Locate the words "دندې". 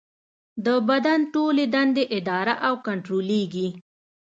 1.73-2.03